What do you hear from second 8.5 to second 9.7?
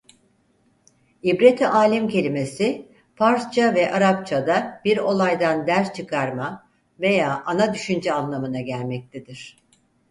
gelmektedir.